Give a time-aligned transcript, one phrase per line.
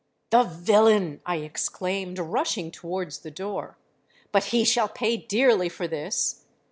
[0.31, 3.77] '—'The villain!' I exclaimed, rushing towards the door:
[4.31, 6.43] 'but he shall pay dearly for this!'